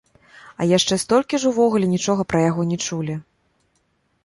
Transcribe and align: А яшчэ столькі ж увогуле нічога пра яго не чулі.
А 0.63 0.65
яшчэ 0.77 0.97
столькі 1.03 1.39
ж 1.43 1.51
увогуле 1.51 1.91
нічога 1.93 2.21
пра 2.33 2.39
яго 2.49 2.61
не 2.73 2.77
чулі. 2.87 3.21